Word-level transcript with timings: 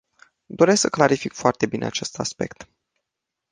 Doresc 0.47 0.81
să 0.81 0.89
clarific 0.89 1.33
foarte 1.33 1.65
bine 1.65 1.85
acest 1.85 2.19
aspect. 2.19 2.67